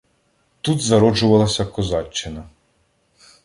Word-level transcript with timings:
Тут 0.61 0.81
зароджувалася 0.81 1.65
козаччина. 1.65 2.45